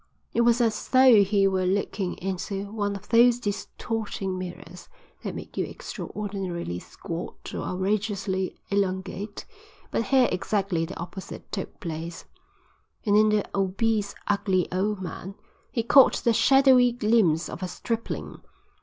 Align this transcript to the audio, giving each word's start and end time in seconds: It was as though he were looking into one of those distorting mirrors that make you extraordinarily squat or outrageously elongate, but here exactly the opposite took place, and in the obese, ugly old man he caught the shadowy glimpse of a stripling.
It 0.33 0.41
was 0.41 0.59
as 0.61 0.89
though 0.89 1.23
he 1.23 1.47
were 1.47 1.67
looking 1.67 2.15
into 2.17 2.71
one 2.71 2.95
of 2.95 3.09
those 3.09 3.39
distorting 3.39 4.35
mirrors 4.35 4.89
that 5.21 5.35
make 5.35 5.57
you 5.57 5.65
extraordinarily 5.67 6.79
squat 6.79 7.51
or 7.53 7.61
outrageously 7.61 8.57
elongate, 8.71 9.45
but 9.91 10.05
here 10.05 10.27
exactly 10.31 10.85
the 10.85 10.97
opposite 10.99 11.51
took 11.51 11.79
place, 11.79 12.25
and 13.05 13.15
in 13.15 13.29
the 13.29 13.45
obese, 13.55 14.15
ugly 14.27 14.67
old 14.71 15.03
man 15.03 15.35
he 15.71 15.83
caught 15.83 16.15
the 16.15 16.33
shadowy 16.33 16.91
glimpse 16.93 17.47
of 17.47 17.61
a 17.61 17.67
stripling. 17.67 18.41